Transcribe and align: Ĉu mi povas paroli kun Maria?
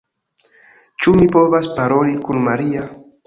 Ĉu 1.03 1.13
mi 1.19 1.27
povas 1.37 1.69
paroli 1.79 2.17
kun 2.25 2.43
Maria? 2.51 2.89